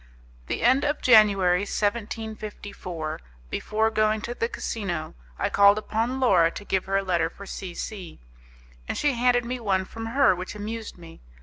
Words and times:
The 0.47 0.63
end 0.63 0.83
of 0.83 1.03
January, 1.03 1.59
1754, 1.59 3.21
before 3.51 3.91
going 3.91 4.21
to 4.21 4.33
the 4.33 4.49
casino, 4.49 5.13
I 5.37 5.51
called 5.51 5.77
upon 5.77 6.19
Laura 6.19 6.49
to 6.49 6.65
give 6.65 6.85
her 6.85 6.97
a 6.97 7.03
letter 7.03 7.29
for 7.29 7.45
C 7.45 7.75
C, 7.75 8.17
and 8.87 8.97
she 8.97 9.13
handed 9.13 9.45
me 9.45 9.59
one 9.59 9.85
from 9.85 10.07
her 10.07 10.35
which 10.35 10.55
amused 10.55 10.97
me. 10.97 11.21